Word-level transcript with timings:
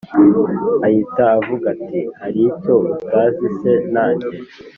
ahita 0.85 1.23
avuga 1.37 1.65
ati”hari 1.75 2.39
icyo 2.51 2.73
utazi 2.95 3.45
se 3.59 3.73
najye 3.93 4.35